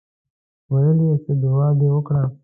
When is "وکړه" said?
1.93-2.23